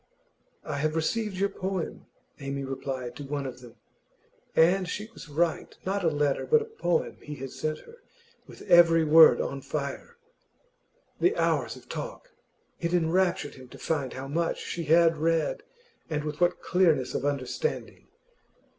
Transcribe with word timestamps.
'I 0.65 0.77
have 0.77 0.95
received 0.95 1.37
your 1.37 1.49
poem,' 1.49 2.07
Amy 2.39 2.63
replied 2.63 3.15
to 3.15 3.23
one 3.23 3.45
of 3.45 3.61
them. 3.61 3.75
And 4.55 4.89
she 4.89 5.07
was 5.13 5.29
right; 5.29 5.77
not 5.85 6.03
a 6.03 6.07
letter, 6.09 6.47
but 6.47 6.59
a 6.63 6.65
poem 6.65 7.17
he 7.21 7.35
had 7.35 7.51
sent 7.51 7.81
her, 7.81 7.99
with 8.47 8.63
every 8.63 9.03
word 9.03 9.39
on 9.39 9.61
fire. 9.61 10.17
The 11.19 11.37
hours 11.37 11.75
of 11.75 11.87
talk! 11.87 12.31
It 12.79 12.95
enraptured 12.95 13.53
him 13.53 13.67
to 13.67 13.77
find 13.77 14.13
how 14.13 14.27
much 14.27 14.57
she 14.57 14.85
had 14.85 15.17
read, 15.17 15.61
and 16.09 16.23
with 16.23 16.41
what 16.41 16.63
clearness 16.63 17.13
of 17.13 17.23
understanding. 17.23 18.07